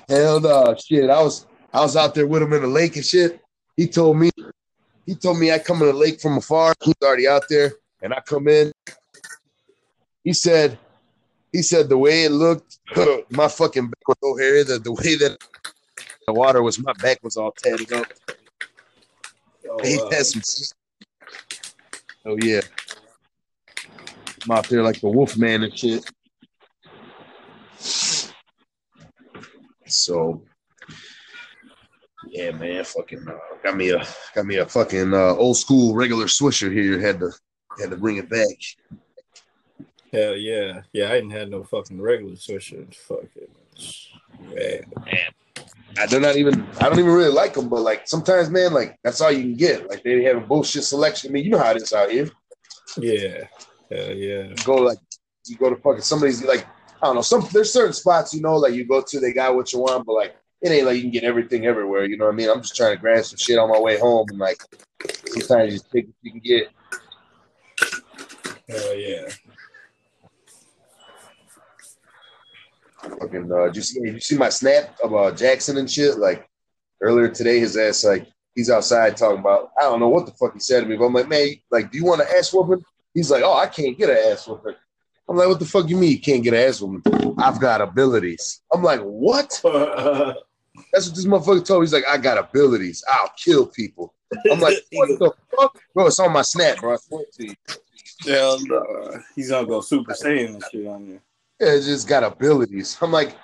Hell 0.07 0.39
no, 0.39 0.75
shit. 0.75 1.09
I 1.09 1.21
was 1.21 1.47
I 1.73 1.81
was 1.81 1.95
out 1.95 2.15
there 2.15 2.27
with 2.27 2.41
him 2.41 2.53
in 2.53 2.61
the 2.61 2.67
lake 2.67 2.95
and 2.95 3.05
shit. 3.05 3.41
He 3.75 3.87
told 3.87 4.17
me 4.17 4.31
he 5.05 5.15
told 5.15 5.39
me 5.39 5.51
I 5.51 5.59
come 5.59 5.81
in 5.81 5.87
the 5.87 5.93
lake 5.93 6.19
from 6.19 6.37
afar. 6.37 6.73
He's 6.83 6.95
already 7.03 7.27
out 7.27 7.43
there, 7.49 7.73
and 8.01 8.13
I 8.13 8.19
come 8.21 8.47
in. 8.47 8.71
He 10.23 10.33
said, 10.33 10.79
he 11.51 11.61
said 11.61 11.89
the 11.89 11.97
way 11.97 12.23
it 12.23 12.31
looked, 12.31 12.79
my 13.29 13.47
fucking 13.47 13.87
back 13.87 14.07
was 14.07 14.17
so 14.23 14.37
hairy 14.37 14.63
that 14.63 14.83
the 14.83 14.91
way 14.91 15.15
that 15.15 15.37
the 16.25 16.33
water 16.33 16.63
was 16.63 16.79
my 16.79 16.93
back 16.93 17.19
was 17.23 17.37
all 17.37 17.51
tatted 17.51 17.93
up. 17.93 18.07
Oh, 19.69 19.77
wow. 19.77 20.09
that 20.09 20.25
some? 20.25 20.41
Oh 22.25 22.37
yeah. 22.41 22.61
I'm 24.43 24.51
out 24.51 24.67
there 24.67 24.83
like 24.83 24.99
the 25.01 25.09
wolf 25.09 25.37
man 25.37 25.63
and 25.63 25.77
shit. 25.77 26.09
So 29.95 30.41
yeah, 32.29 32.51
man, 32.51 32.83
fucking 32.83 33.27
uh, 33.27 33.37
got 33.63 33.75
me 33.75 33.89
a 33.91 34.05
got 34.33 34.45
me 34.45 34.57
a 34.57 34.65
fucking 34.65 35.13
uh, 35.13 35.35
old 35.35 35.57
school 35.57 35.95
regular 35.95 36.25
swisher 36.25 36.71
here. 36.71 36.99
Had 36.99 37.19
to 37.19 37.31
had 37.79 37.89
to 37.91 37.97
bring 37.97 38.17
it 38.17 38.29
back. 38.29 38.57
Hell 40.11 40.35
yeah. 40.35 40.81
Yeah, 40.93 41.09
I 41.09 41.15
didn't 41.15 41.31
have 41.31 41.49
no 41.49 41.63
fucking 41.63 42.01
regular 42.01 42.35
swisher. 42.35 42.93
Fucking 42.95 43.47
man. 44.53 44.83
I 45.97 46.05
do 46.07 46.19
not 46.19 46.35
even 46.35 46.65
I 46.79 46.89
don't 46.89 46.99
even 46.99 47.11
really 47.11 47.31
like 47.31 47.53
them, 47.53 47.69
but 47.69 47.81
like 47.81 48.07
sometimes, 48.07 48.49
man, 48.49 48.73
like 48.73 48.97
that's 49.03 49.21
all 49.21 49.31
you 49.31 49.41
can 49.41 49.55
get. 49.55 49.89
Like 49.89 50.03
they 50.03 50.23
have 50.23 50.37
a 50.37 50.41
bullshit 50.41 50.83
selection. 50.83 51.31
I 51.31 51.33
mean, 51.33 51.45
you 51.45 51.51
know 51.51 51.57
how 51.57 51.71
it 51.71 51.81
is 51.81 51.93
out 51.93 52.11
here. 52.11 52.29
Yeah. 52.97 53.47
Hell 53.91 54.13
yeah. 54.13 54.43
You 54.43 54.55
go 54.63 54.75
like 54.75 54.99
you 55.45 55.57
go 55.57 55.69
to 55.69 55.75
fucking 55.77 56.01
somebody's 56.01 56.43
like 56.43 56.65
I 57.05 57.09
don't 57.09 57.15
know. 57.17 57.21
Some 57.21 57.47
there's 57.53 57.71
certain 57.71 57.93
spots 57.93 58.33
you 58.33 58.41
know 58.41 58.55
like 58.55 58.73
you 58.73 58.83
go 58.83 58.99
to 58.99 59.19
they 59.19 59.31
got 59.31 59.55
what 59.55 59.71
you 59.71 59.77
want, 59.77 60.07
but 60.07 60.13
like 60.13 60.35
it 60.63 60.71
ain't 60.71 60.87
like 60.87 60.95
you 60.95 61.03
can 61.03 61.11
get 61.11 61.23
everything 61.23 61.67
everywhere. 61.67 62.05
You 62.05 62.17
know 62.17 62.25
what 62.25 62.33
I 62.33 62.35
mean? 62.35 62.49
I'm 62.49 62.63
just 62.63 62.75
trying 62.75 62.95
to 62.95 62.99
grab 62.99 63.23
some 63.23 63.37
shit 63.37 63.59
on 63.59 63.69
my 63.69 63.79
way 63.79 63.99
home, 63.99 64.25
and 64.29 64.39
like 64.39 64.57
sometimes 65.27 65.71
you 65.71 65.77
just 65.77 65.91
take 65.91 66.07
what 66.07 66.15
you 66.23 66.31
can 66.31 66.39
get. 66.39 66.71
Hell 68.67 68.95
yeah. 68.95 69.29
Fucking 73.19 73.51
uh, 73.51 73.65
did 73.67 73.75
you 73.75 73.81
see 73.83 73.99
you 74.01 74.19
see 74.19 74.37
my 74.37 74.49
snap 74.49 74.97
about 75.03 75.37
Jackson 75.37 75.77
and 75.77 75.91
shit 75.91 76.17
like 76.17 76.49
earlier 77.01 77.27
today? 77.27 77.59
His 77.59 77.77
ass 77.77 78.03
like 78.03 78.25
he's 78.55 78.71
outside 78.71 79.15
talking 79.15 79.41
about 79.41 79.69
I 79.79 79.83
don't 79.83 79.99
know 79.99 80.09
what 80.09 80.25
the 80.25 80.31
fuck 80.31 80.53
he 80.53 80.59
said 80.59 80.81
to 80.81 80.87
me, 80.87 80.95
but 80.97 81.05
I'm 81.05 81.13
like, 81.13 81.29
man, 81.29 81.49
like, 81.69 81.91
do 81.91 81.99
you 81.99 82.05
want 82.05 82.21
an 82.21 82.27
ass 82.35 82.51
whooping? 82.51 82.83
He's 83.13 83.29
like, 83.29 83.43
oh, 83.43 83.53
I 83.53 83.67
can't 83.67 83.95
get 83.95 84.09
an 84.09 84.17
ass 84.31 84.47
whooping. 84.47 84.73
I'm 85.27 85.37
like, 85.37 85.47
what 85.47 85.59
the 85.59 85.65
fuck 85.65 85.89
you 85.89 85.97
mean 85.97 86.11
you 86.11 86.19
can't 86.19 86.43
get 86.43 86.53
an 86.53 86.59
ass 86.67 86.81
whooping? 86.81 87.35
I've 87.39 87.59
got 87.59 87.81
abilities. 87.81 88.61
I'm 88.71 88.83
like, 88.83 89.01
what? 89.01 89.49
That's 90.93 91.07
what 91.07 91.15
this 91.15 91.25
motherfucker 91.25 91.65
told 91.65 91.81
me. 91.81 91.85
He's 91.85 91.93
like, 91.93 92.07
I 92.07 92.17
got 92.17 92.37
abilities. 92.37 93.03
I'll 93.11 93.31
kill 93.35 93.65
people. 93.65 94.13
I'm 94.51 94.59
like, 94.59 94.77
what 94.91 95.07
the 95.19 95.31
fuck? 95.57 95.79
Bro, 95.93 96.07
it's 96.07 96.19
on 96.19 96.31
my 96.31 96.41
snap, 96.41 96.79
bro. 96.79 96.93
I 96.93 96.97
swear 96.97 97.25
to 97.33 97.47
you. 97.47 97.55
Hell 98.25 98.59
no. 98.65 98.77
Uh, 98.77 99.19
he's 99.35 99.49
gonna 99.49 99.67
go 99.67 99.81
Super 99.81 100.13
Saiyan 100.13 100.55
and 100.55 100.63
shit 100.71 100.87
on 100.87 101.07
you. 101.07 101.21
Yeah, 101.59 101.73
it's 101.73 101.85
just 101.85 102.07
got 102.07 102.23
abilities. 102.23 102.97
I'm 103.01 103.11
like, 103.11 103.35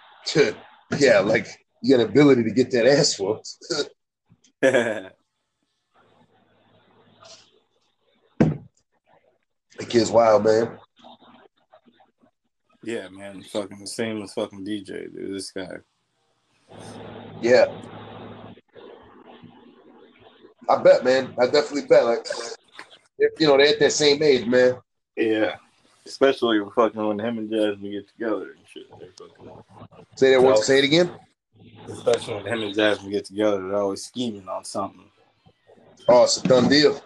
yeah, 0.98 1.20
like 1.20 1.48
you 1.82 1.98
got 1.98 2.06
ability 2.06 2.44
to 2.44 2.52
get 2.52 2.72
that 2.72 2.86
ass 2.86 3.20
whooped. 3.20 3.50
that 4.62 5.14
kid's 9.88 10.12
wild, 10.12 10.44
man. 10.46 10.78
Yeah, 12.84 13.08
man. 13.10 13.44
Fucking 13.44 13.80
the 13.80 13.88
same 13.88 14.22
as 14.24 14.34
fucking 14.34 14.66
DJ, 14.66 15.14
dude. 15.14 15.36
This 15.36 15.52
guy. 15.52 15.78
Yeah. 17.42 17.66
I 20.70 20.78
bet, 20.78 21.04
man. 21.04 21.34
I 21.40 21.46
definitely 21.46 21.88
bet. 21.88 22.06
Like, 22.06 22.28
if, 23.20 23.40
you 23.40 23.48
know, 23.48 23.58
they're 23.58 23.68
at 23.68 23.80
that 23.80 23.92
same 23.92 24.22
age, 24.24 24.46
man. 24.48 24.78
Yeah. 25.16 25.56
Especially 26.06 26.60
fucking 26.76 27.06
when 27.06 27.20
him 27.20 27.38
and 27.38 27.50
Jasmine 27.50 27.92
get 27.92 28.08
together 28.08 28.52
and 28.52 28.60
shit. 28.68 28.90
Fucking 28.90 29.64
Say 30.16 30.32
that 30.32 30.42
once. 30.42 30.66
Say 30.66 30.80
it 30.80 30.86
again. 30.86 31.12
especially 31.88 32.36
when 32.36 32.48
him 32.48 32.62
and 32.64 32.76
Jasmine 32.76 33.12
get 33.12 33.26
together, 33.26 33.62
they're 33.62 33.78
always 33.78 34.04
scheming 34.04 34.48
on 34.48 34.64
something. 34.64 35.06
Oh, 36.08 36.24
it's 36.24 36.38
a 36.38 36.48
done 36.48 36.68
deal. 36.68 37.00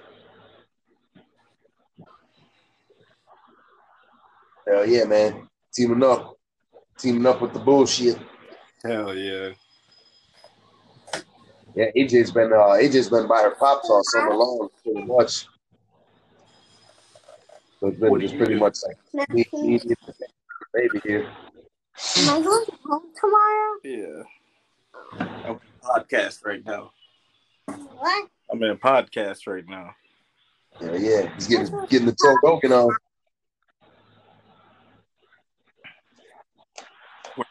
Hell 4.65 4.85
yeah, 4.87 5.03
man. 5.03 5.47
Teaming 5.75 6.03
up. 6.03 6.37
Teaming 6.97 7.25
up 7.25 7.41
with 7.41 7.53
the 7.53 7.59
bullshit. 7.59 8.17
Hell 8.83 9.13
yeah. 9.13 9.49
Yeah, 11.75 11.91
AJ's 11.97 12.31
been 12.31 12.53
uh 12.53 12.77
AJ's 12.79 13.09
been 13.09 13.27
by 13.27 13.41
her 13.41 13.55
pops 13.59 13.89
all 13.89 14.01
summer 14.05 14.33
long, 14.35 14.69
pretty 14.83 15.03
much. 15.03 15.45
So 17.79 17.87
it's 17.87 17.99
been 17.99 18.09
What 18.11 18.21
just 18.21 18.37
pretty 18.37 18.53
do? 18.53 18.59
much 18.59 18.77
like 18.87 19.29
me, 19.29 19.45
me, 19.53 19.81
me, 19.85 19.95
baby 20.73 21.01
here. 21.03 21.27
Am 22.17 22.29
I 22.29 22.41
going 22.41 22.65
home 22.85 23.03
tomorrow? 23.19 23.73
Yeah. 23.83 24.23
I'm 25.19 25.27
in 25.49 25.59
a 25.81 25.85
podcast 25.85 26.45
right 26.45 26.65
now. 26.65 26.91
What? 27.65 28.29
I'm 28.51 28.63
in 28.63 28.69
a 28.71 28.75
podcast 28.77 29.47
right 29.47 29.67
now. 29.67 29.93
Yeah, 30.79 30.95
yeah. 30.95 31.33
He's 31.35 31.47
getting 31.47 31.85
getting 31.87 32.05
the 32.07 32.15
Joe 32.23 32.37
Rogan 32.43 32.71
on. 32.71 32.95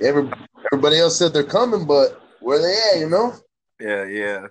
Every, 0.02 0.30
everybody 0.72 0.98
else 0.98 1.18
said 1.18 1.32
they're 1.32 1.44
coming, 1.44 1.86
but 1.86 2.20
where 2.40 2.60
they 2.60 2.76
at, 2.92 3.00
you 3.00 3.08
know? 3.08 3.34
Yeah, 3.80 4.04
yeah. 4.04 4.46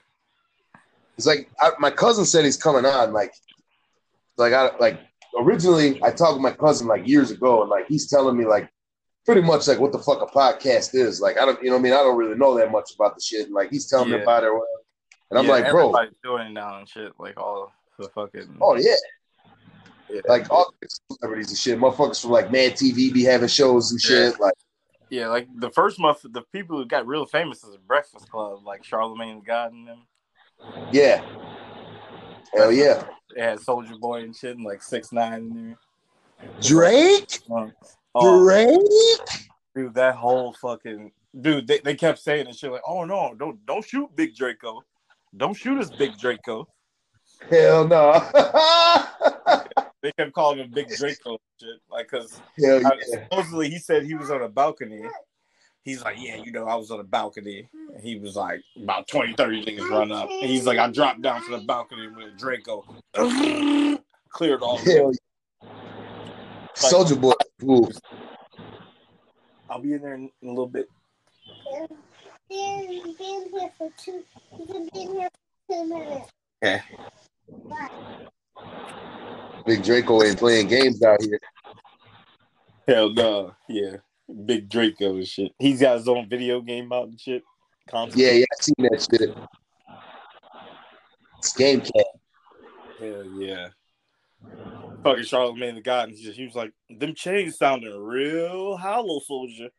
It's 1.17 1.27
like 1.27 1.49
I, 1.59 1.71
my 1.79 1.91
cousin 1.91 2.25
said 2.25 2.45
he's 2.45 2.57
coming 2.57 2.85
on. 2.85 3.13
Like, 3.13 3.33
like 4.37 4.53
I 4.53 4.75
like 4.77 4.99
originally 5.37 6.01
I 6.03 6.11
talked 6.11 6.33
with 6.33 6.41
my 6.41 6.51
cousin 6.51 6.87
like 6.87 7.07
years 7.07 7.31
ago, 7.31 7.61
and 7.61 7.69
like 7.69 7.87
he's 7.87 8.09
telling 8.09 8.35
me 8.37 8.45
like 8.45 8.69
pretty 9.25 9.41
much 9.41 9.67
like 9.67 9.79
what 9.79 9.91
the 9.91 9.99
fuck 9.99 10.21
a 10.21 10.25
podcast 10.25 10.95
is. 10.95 11.21
Like 11.21 11.37
I 11.37 11.45
don't, 11.45 11.61
you 11.63 11.69
know, 11.69 11.77
I 11.77 11.79
mean, 11.79 11.93
I 11.93 11.97
don't 11.97 12.17
really 12.17 12.37
know 12.37 12.57
that 12.57 12.71
much 12.71 12.95
about 12.95 13.15
the 13.15 13.21
shit. 13.21 13.45
And 13.45 13.53
like 13.53 13.69
he's 13.69 13.87
telling 13.87 14.09
me 14.09 14.21
about 14.21 14.43
it, 14.43 14.51
and 15.29 15.39
I'm 15.39 15.45
Yeah, 15.45 15.51
like, 15.51 15.69
bro, 15.69 15.93
doing 16.23 16.53
now 16.53 16.79
and 16.79 16.89
shit. 16.89 17.13
Like 17.19 17.39
all 17.39 17.71
the 17.99 18.09
fucking. 18.09 18.57
oh 18.59 18.75
yeah, 18.75 18.95
yeah. 20.09 20.21
like 20.27 20.49
all 20.49 20.73
the 20.81 20.89
celebrities 21.11 21.49
and 21.49 21.57
shit. 21.57 21.79
Motherfuckers 21.79 22.21
from 22.21 22.31
like 22.31 22.51
Mad 22.51 22.73
TV 22.73 23.13
be 23.13 23.23
having 23.23 23.47
shows 23.47 23.91
and 23.91 24.01
shit. 24.01 24.39
Like, 24.39 24.55
Yeah, 25.09 25.27
like 25.27 25.47
the 25.55 25.71
first 25.71 25.99
month, 25.99 26.19
the 26.23 26.41
people 26.51 26.77
who 26.77 26.85
got 26.85 27.05
real 27.07 27.25
famous 27.25 27.63
is 27.63 27.71
the 27.71 27.77
Breakfast 27.79 28.29
Club, 28.29 28.65
like 28.65 28.83
Charlemagne 28.83 29.41
God 29.45 29.73
and 29.73 29.87
them. 29.87 30.07
yeah, 30.91 31.21
hell 32.53 32.71
yeah, 32.71 33.03
They 33.35 33.41
had 33.41 33.59
Soldier 33.59 33.95
Boy 33.95 34.23
and 34.23 34.35
shit, 34.35 34.55
and 34.55 34.65
like 34.65 34.81
six 34.81 35.11
nine 35.11 35.33
in 35.33 35.77
Drake, 36.61 37.41
there. 37.47 37.57
Um, 37.57 37.73
oh, 38.15 38.43
Drake. 38.43 38.79
dude, 39.75 39.93
that 39.95 40.15
whole 40.15 40.53
fucking 40.53 41.11
dude, 41.39 41.67
they, 41.67 41.79
they 41.79 41.95
kept 41.95 42.19
saying 42.19 42.47
and 42.47 42.55
shit 42.55 42.71
like, 42.71 42.81
"Oh 42.87 43.05
no, 43.05 43.35
don't 43.37 43.63
don't 43.65 43.85
shoot 43.85 44.09
Big 44.15 44.35
Draco, 44.35 44.81
don't 45.35 45.55
shoot 45.55 45.79
us, 45.79 45.91
Big 45.91 46.17
Draco." 46.17 46.67
Hell 47.49 47.87
no. 47.87 48.13
They 50.03 50.11
kept 50.11 50.33
calling 50.33 50.59
him 50.59 50.69
Big 50.69 50.89
Draco 50.97 51.39
shit, 51.59 51.79
like 51.89 52.11
because 52.11 52.39
hell 52.59 52.81
yeah. 52.81 52.89
supposedly 53.09 53.69
he 53.69 53.79
said 53.79 54.03
he 54.03 54.13
was 54.13 54.29
on 54.29 54.43
a 54.43 54.49
balcony. 54.49 55.01
He's 55.83 56.01
like, 56.01 56.17
yeah, 56.19 56.35
you 56.35 56.51
know, 56.51 56.65
I 56.65 56.75
was 56.75 56.91
on 56.91 56.99
a 56.99 57.03
balcony. 57.03 57.67
And 57.93 58.03
he 58.03 58.17
was 58.17 58.35
like, 58.37 58.61
about 58.81 59.07
20, 59.07 59.33
30 59.33 59.65
niggas 59.65 59.89
run 59.89 60.13
up. 60.13 60.29
And 60.29 60.49
he's 60.49 60.65
like, 60.65 60.77
I 60.77 60.89
dropped 60.89 61.21
down 61.21 61.43
to 61.45 61.57
the 61.57 61.65
balcony 61.65 62.07
with 62.07 62.37
Draco. 62.37 62.85
Cleared 64.29 64.61
all. 64.61 64.77
Hell 64.77 65.11
yeah. 65.11 65.69
Soldier 66.73 67.17
Boy. 67.17 67.33
Ooh. 67.63 67.89
I'll 69.69 69.81
be 69.81 69.93
in 69.93 70.01
there 70.01 70.15
in, 70.15 70.29
in 70.41 70.47
a 70.47 70.51
little 70.51 70.67
bit. 70.67 70.87
Been, 72.49 73.15
been 73.17 73.49
here 73.51 73.71
for 73.77 73.89
two. 73.97 74.23
You've 74.57 74.91
been 74.91 75.15
here 75.15 75.29
for 75.67 75.75
two 75.75 75.89
minutes. 75.89 76.29
Okay. 76.63 76.81
What? 77.47 77.91
Big 79.65 79.83
Draco 79.83 80.23
ain't 80.23 80.37
playing 80.37 80.67
games 80.67 81.01
out 81.03 81.21
here. 81.21 81.39
Hell 82.87 83.09
no. 83.13 83.55
Yeah. 83.69 83.97
Big 84.45 84.69
Draco 84.69 85.15
and 85.15 85.27
shit. 85.27 85.51
He's 85.59 85.81
got 85.81 85.97
his 85.97 86.07
own 86.07 86.27
video 86.29 86.61
game 86.61 86.91
out 86.91 87.07
and 87.07 87.19
shit. 87.19 87.43
Console. 87.89 88.19
Yeah, 88.19 88.31
yeah, 88.31 88.45
I 88.51 88.61
seen 88.61 88.75
that 88.79 89.07
shit. 89.11 89.37
It's 91.37 91.53
Game 91.53 91.81
Cat. 91.81 92.05
Hell 92.99 93.25
yeah. 93.37 93.67
Fucking 95.03 95.23
Charlemagne 95.23 95.75
the 95.75 95.81
God. 95.81 96.09
And 96.09 96.17
he, 96.17 96.23
just, 96.23 96.37
he 96.37 96.45
was 96.45 96.55
like, 96.55 96.71
them 96.89 97.13
chains 97.13 97.57
sounding 97.57 97.97
real 98.01 98.77
hollow, 98.77 99.19
soldier. 99.19 99.69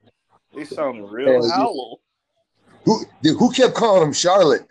They 0.54 0.64
sounding 0.64 1.06
real 1.06 1.42
Hell 1.42 1.50
hollow. 1.50 1.96
Who 2.84 3.04
dude, 3.22 3.38
who 3.38 3.50
kept 3.50 3.74
calling 3.74 4.02
him 4.02 4.12
Charlotte? 4.12 4.66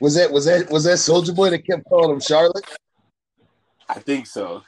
Was 0.00 0.14
that 0.16 0.32
was 0.32 0.46
that 0.46 0.70
was 0.70 0.84
that 0.84 0.98
Soldier 0.98 1.32
Boy 1.32 1.50
that 1.50 1.64
kept 1.64 1.84
calling 1.84 2.10
him 2.10 2.20
Charlotte? 2.20 2.64
I 3.88 4.00
think 4.00 4.26
so. 4.26 4.62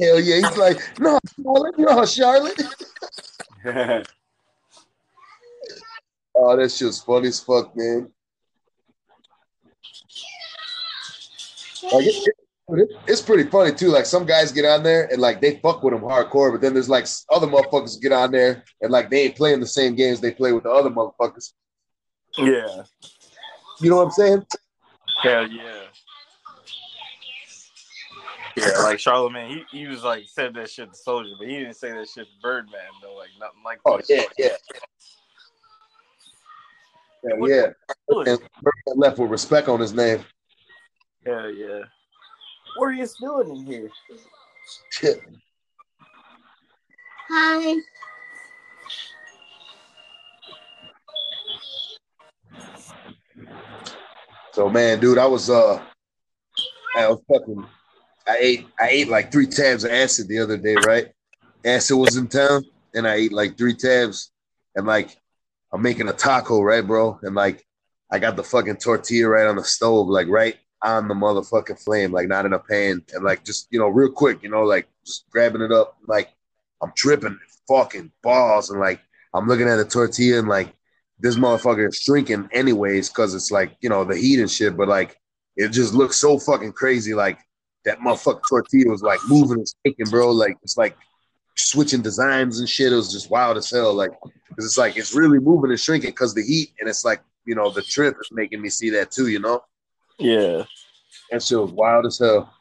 Hell 0.00 0.20
yeah, 0.20 0.36
he's 0.36 0.56
like, 0.56 0.78
no, 0.98 1.18
Charlotte, 1.36 1.78
no, 1.78 2.04
Charlotte. 2.06 2.62
Oh, 6.42 6.56
that 6.56 6.70
shit's 6.70 7.00
funny 7.02 7.28
as 7.28 7.40
fuck, 7.40 7.76
man. 7.76 8.10
Like, 11.92 12.06
it- 12.06 12.28
it- 12.72 12.90
it's 13.08 13.20
pretty 13.20 13.50
funny 13.50 13.72
too. 13.74 13.88
Like 13.88 14.06
some 14.06 14.24
guys 14.24 14.52
get 14.52 14.64
on 14.64 14.84
there 14.84 15.08
and 15.10 15.20
like 15.20 15.40
they 15.40 15.56
fuck 15.58 15.82
with 15.82 15.92
them 15.92 16.02
hardcore, 16.04 16.52
but 16.52 16.60
then 16.60 16.72
there's 16.72 16.88
like 16.88 17.04
other 17.30 17.48
motherfuckers 17.48 18.00
get 18.00 18.12
on 18.12 18.30
there 18.30 18.62
and 18.80 18.92
like 18.92 19.10
they 19.10 19.22
ain't 19.24 19.36
playing 19.36 19.58
the 19.60 19.66
same 19.66 19.96
games 19.96 20.20
they 20.20 20.30
play 20.30 20.52
with 20.52 20.62
the 20.62 20.70
other 20.70 20.88
motherfuckers. 20.88 21.52
Yeah. 22.38 22.84
You 23.80 23.90
know 23.90 23.96
what 23.96 24.04
I'm 24.04 24.10
saying? 24.12 24.46
Hell 25.20 25.48
yeah. 25.48 25.82
Yeah, 28.60 28.78
like 28.82 28.98
Charlemagne, 29.06 29.64
he, 29.72 29.78
he 29.80 29.86
was 29.86 30.02
like 30.04 30.24
said 30.26 30.54
that 30.54 30.70
shit 30.70 30.92
to 30.92 30.96
Soldier, 30.98 31.30
but 31.38 31.48
he 31.48 31.58
didn't 31.58 31.76
say 31.76 31.90
that 31.92 32.08
shit 32.08 32.26
to 32.26 32.32
Birdman 32.42 32.80
though, 33.02 33.14
like 33.16 33.30
nothing 33.38 33.62
like 33.64 33.80
Oh 33.86 33.96
that. 33.96 34.08
yeah, 34.08 34.22
yeah. 34.38 34.48
Hell 37.36 37.48
yeah. 37.48 37.66
What- 38.06 38.28
And 38.28 38.38
Birdman 38.62 38.96
left 38.96 39.18
with 39.18 39.30
respect 39.30 39.68
on 39.68 39.80
his 39.80 39.92
name. 39.92 40.24
Hell 41.26 41.50
yeah. 41.50 41.80
What 42.76 42.86
are 42.86 42.92
you 42.92 43.06
doing 43.20 43.50
in 43.56 43.66
here? 43.66 43.90
Shit. 44.90 45.20
Hi. 47.28 47.76
So 54.52 54.68
man, 54.68 55.00
dude, 55.00 55.18
I 55.18 55.26
was 55.26 55.48
uh 55.48 55.80
I 56.96 57.08
was 57.08 57.20
fucking 57.30 57.64
I 58.30 58.36
ate 58.40 58.66
I 58.78 58.88
ate 58.90 59.08
like 59.08 59.32
three 59.32 59.46
tabs 59.46 59.82
of 59.82 59.90
acid 59.90 60.28
the 60.28 60.38
other 60.38 60.56
day, 60.56 60.76
right? 60.86 61.08
Acid 61.64 61.98
was 61.98 62.16
in 62.16 62.28
town 62.28 62.64
and 62.94 63.06
I 63.06 63.14
ate 63.14 63.32
like 63.32 63.58
three 63.58 63.74
tabs 63.74 64.30
and 64.76 64.86
like 64.86 65.16
I'm 65.72 65.82
making 65.82 66.08
a 66.08 66.12
taco, 66.12 66.62
right, 66.62 66.86
bro? 66.86 67.18
And 67.22 67.34
like 67.34 67.66
I 68.10 68.20
got 68.20 68.36
the 68.36 68.44
fucking 68.44 68.76
tortilla 68.76 69.28
right 69.28 69.46
on 69.48 69.56
the 69.56 69.64
stove, 69.64 70.08
like 70.08 70.28
right 70.28 70.56
on 70.82 71.08
the 71.08 71.14
motherfucking 71.14 71.82
flame, 71.82 72.12
like 72.12 72.28
not 72.28 72.46
in 72.46 72.52
a 72.52 72.58
pan, 72.60 73.02
and 73.12 73.24
like 73.24 73.44
just 73.44 73.66
you 73.72 73.80
know, 73.80 73.88
real 73.88 74.12
quick, 74.12 74.44
you 74.44 74.48
know, 74.48 74.62
like 74.62 74.88
just 75.04 75.28
grabbing 75.30 75.62
it 75.62 75.72
up, 75.72 75.96
like 76.06 76.30
I'm 76.80 76.92
tripping 76.96 77.36
fucking 77.66 78.12
balls, 78.22 78.70
and 78.70 78.78
like 78.78 79.00
I'm 79.34 79.48
looking 79.48 79.68
at 79.68 79.76
the 79.76 79.84
tortilla 79.84 80.38
and 80.38 80.48
like 80.48 80.72
this 81.18 81.34
motherfucker 81.34 81.88
is 81.88 81.96
shrinking 81.96 82.48
anyways 82.52 83.08
because 83.08 83.34
it's 83.34 83.50
like 83.50 83.76
you 83.80 83.88
know 83.88 84.04
the 84.04 84.16
heat 84.16 84.38
and 84.38 84.50
shit, 84.50 84.76
but 84.76 84.86
like 84.86 85.16
it 85.56 85.70
just 85.70 85.94
looks 85.94 86.16
so 86.16 86.38
fucking 86.38 86.72
crazy, 86.72 87.12
like 87.12 87.40
that 87.84 87.98
motherfucker 88.00 88.42
tortilla 88.48 88.90
was 88.90 89.02
like 89.02 89.20
moving 89.28 89.58
and 89.58 89.66
shaking, 89.84 90.06
bro, 90.10 90.30
like 90.30 90.56
it's 90.62 90.76
like 90.76 90.96
switching 91.56 92.02
designs 92.02 92.60
and 92.60 92.68
shit. 92.68 92.92
It 92.92 92.96
was 92.96 93.12
just 93.12 93.30
wild 93.30 93.56
as 93.56 93.70
hell, 93.70 93.94
like 93.94 94.12
because 94.48 94.64
it's 94.64 94.78
like 94.78 94.96
it's 94.96 95.14
really 95.14 95.38
moving 95.38 95.70
and 95.70 95.80
shrinking 95.80 96.10
because 96.10 96.34
the 96.34 96.42
heat, 96.42 96.72
and 96.80 96.88
it's 96.88 97.04
like 97.04 97.22
you 97.44 97.54
know 97.54 97.70
the 97.70 97.82
trip 97.82 98.16
is 98.20 98.28
making 98.32 98.60
me 98.60 98.68
see 98.68 98.90
that 98.90 99.10
too, 99.10 99.28
you 99.28 99.38
know. 99.38 99.62
Yeah. 100.18 100.64
That 101.30 101.42
shit 101.42 101.58
was 101.58 101.72
wild 101.72 102.06
as 102.06 102.18
hell. 102.18 102.52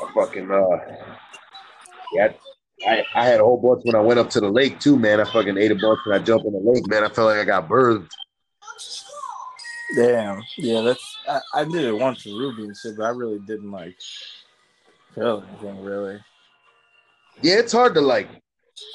I 0.00 0.12
fucking 0.14 0.50
uh, 0.50 0.76
yeah. 2.14 2.32
I, 2.86 3.04
I 3.14 3.26
had 3.26 3.40
a 3.40 3.44
whole 3.44 3.56
bunch 3.56 3.84
when 3.84 3.96
I 3.96 4.00
went 4.00 4.20
up 4.20 4.30
to 4.30 4.40
the 4.40 4.48
lake 4.48 4.78
too, 4.78 4.96
man. 4.96 5.20
I 5.20 5.24
fucking 5.24 5.58
ate 5.58 5.72
a 5.72 5.74
bunch 5.74 5.98
when 6.06 6.20
I 6.20 6.22
jumped 6.22 6.46
in 6.46 6.52
the 6.52 6.60
lake, 6.60 6.86
man. 6.86 7.02
I 7.02 7.08
felt 7.08 7.28
like 7.28 7.38
I 7.38 7.44
got 7.44 7.68
birthed. 7.68 8.08
Damn. 9.94 10.42
Yeah, 10.56 10.82
that's 10.82 11.16
I, 11.28 11.40
I 11.54 11.64
did 11.64 11.84
it 11.84 11.92
once 11.98 12.24
with 12.24 12.34
Ruby 12.34 12.64
and 12.64 12.76
shit, 12.76 12.96
but 12.96 13.04
I 13.04 13.10
really 13.10 13.38
didn't 13.40 13.70
like 13.70 13.96
feel 15.14 15.44
anything 15.48 15.82
really. 15.82 16.18
Yeah, 17.42 17.54
it's 17.58 17.72
hard 17.72 17.94
to 17.94 18.00
like. 18.00 18.28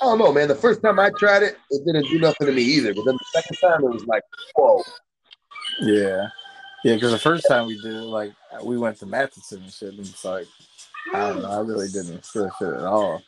I 0.01 0.05
don't 0.05 0.19
know, 0.19 0.31
man. 0.31 0.47
The 0.47 0.55
first 0.55 0.81
time 0.81 0.99
I 0.99 1.09
tried 1.17 1.43
it, 1.43 1.57
it 1.69 1.85
didn't 1.85 2.09
do 2.09 2.19
nothing 2.19 2.47
to 2.47 2.53
me 2.53 2.61
either. 2.61 2.93
But 2.93 3.03
then 3.05 3.15
the 3.15 3.41
second 3.41 3.57
time, 3.57 3.83
it 3.83 3.91
was 3.91 4.05
like, 4.05 4.23
whoa. 4.55 4.81
Yeah. 5.81 6.27
Yeah, 6.85 6.95
because 6.95 7.11
the 7.11 7.19
first 7.19 7.45
time 7.49 7.67
we 7.67 7.75
did 7.81 7.93
it, 7.93 8.01
like 8.03 8.31
we 8.63 8.77
went 8.77 8.97
to 8.99 9.05
Matheson 9.05 9.63
and 9.63 9.71
shit, 9.71 9.89
and 9.89 9.99
it's 9.99 10.23
like 10.23 10.47
I 11.13 11.29
don't 11.29 11.41
know, 11.41 11.49
I 11.49 11.59
really 11.59 11.87
didn't 11.89 12.25
feel 12.25 12.49
shit 12.59 12.67
at 12.73 12.83
all. 12.83 13.21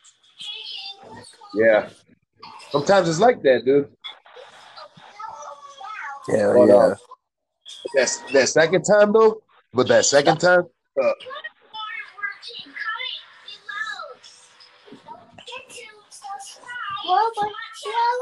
Yeah. 1.54 1.90
Sometimes 2.70 3.10
it's 3.10 3.20
like 3.20 3.42
that, 3.44 3.66
dude. 3.66 3.90
Yeah, 6.28 6.54
But, 6.54 6.66
yeah. 6.66 6.76
uh, 6.76 6.96
That's 7.94 8.20
that 8.32 8.50
second 8.50 8.84
time 8.84 9.14
though. 9.14 9.42
But 9.74 9.88
that 9.90 10.06
second 10.06 10.40
time, 10.40 10.64
uh, 11.02 11.12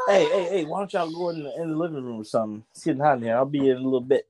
Hey, 0.08 0.28
hey, 0.28 0.44
hey, 0.50 0.66
why 0.66 0.80
don't 0.80 0.92
y'all 0.92 1.10
go 1.10 1.30
in 1.30 1.44
the, 1.44 1.62
in 1.62 1.70
the 1.70 1.78
living 1.78 2.04
room 2.04 2.20
or 2.20 2.26
something? 2.26 2.64
It's 2.72 2.84
getting 2.84 3.02
hot 3.02 3.18
in 3.18 3.24
here. 3.24 3.36
I'll 3.36 3.46
be 3.46 3.70
in 3.70 3.78
a 3.78 3.82
little 3.82 4.02
bit. 4.02 4.28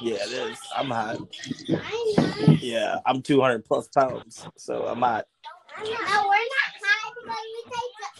Yeah, 0.00 0.14
it 0.14 0.30
is. 0.30 0.58
I'm 0.76 0.88
hot. 0.88 1.18
Yeah, 2.60 2.98
I'm 3.04 3.22
200 3.22 3.64
plus 3.64 3.88
pounds, 3.88 4.46
so 4.56 4.86
I'm 4.86 5.00
hot. 5.00 5.26
No, 5.82 5.90
we're 5.90 5.90
not 5.90 6.70
high 6.80 7.10
because 7.14 7.46
we 7.52 7.62
take 7.70 7.92
the 7.98 8.14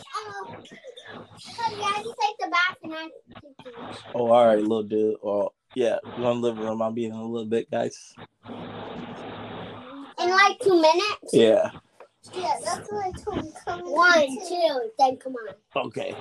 take 2.20 2.36
the 2.40 2.48
bath 2.50 2.78
and 2.82 2.94
I 2.94 3.10
Oh, 4.14 4.30
all 4.30 4.46
right, 4.46 4.60
little 4.60 4.82
dude. 4.82 5.16
Well, 5.22 5.54
yeah, 5.74 5.98
go 6.16 6.30
in 6.30 6.40
the 6.40 6.48
living 6.48 6.64
room. 6.64 6.82
I'll 6.82 6.92
be 6.92 7.06
in 7.06 7.12
a 7.12 7.24
little 7.24 7.48
bit, 7.48 7.70
guys. 7.70 8.14
in 10.20 10.30
like 10.30 10.58
two 10.60 10.80
minutes. 10.80 11.32
Yeah. 11.32 11.70
Yeah, 12.32 12.54
that's 12.64 12.90
what 12.90 13.04
I 13.04 13.12
told. 13.12 13.52
Come 13.64 13.80
One, 13.80 14.28
two, 14.48 14.90
then 14.98 15.16
come 15.18 15.34
on. 15.34 15.86
Okay. 15.86 16.14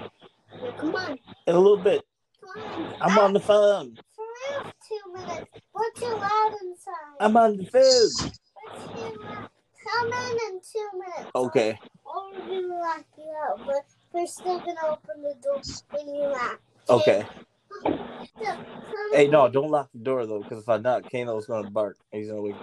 Yeah, 0.61 0.71
come 0.77 0.95
on. 0.95 1.17
In 1.47 1.55
a 1.55 1.59
little 1.59 1.77
bit. 1.77 2.03
Come 2.41 2.63
on. 2.63 2.93
I'm 3.01 3.17
on 3.19 3.33
the 3.33 3.39
phone. 3.39 3.97
For 4.15 4.25
real, 4.51 4.71
two 4.87 5.13
minutes. 5.13 5.49
We're 5.73 5.91
too 5.95 6.13
loud 6.13 6.51
inside. 6.61 6.93
I'm 7.19 7.37
on 7.37 7.57
the 7.57 7.65
phone. 7.65 7.81
We're 7.81 9.11
too 9.13 9.21
loud. 9.23 9.49
Come 9.85 10.07
in 10.07 10.37
in 10.47 10.61
two 10.61 10.89
minutes. 10.93 11.31
Okay. 11.35 11.79
Or 12.05 12.31
we're 12.31 12.61
gonna 12.61 12.79
lock 12.79 13.05
you 13.17 13.33
out, 13.49 13.59
but 13.65 13.85
we're 14.11 14.27
still 14.27 14.59
gonna 14.59 14.75
open 14.89 15.21
the 15.21 15.35
door 15.41 15.61
when 15.91 16.15
you 16.15 16.27
lock. 16.27 16.59
Okay. 16.89 17.21
Come 17.21 17.45
Hey, 19.13 19.27
no, 19.27 19.49
don't 19.49 19.69
lock 19.69 19.89
the 19.93 19.99
door 19.99 20.25
though, 20.25 20.41
because 20.41 20.63
if 20.63 20.69
I 20.69 20.77
knock, 20.77 21.09
Kano's 21.11 21.45
gonna 21.45 21.69
bark. 21.69 21.97
He's 22.11 22.27
gonna 22.29 22.41
wake. 22.41 22.55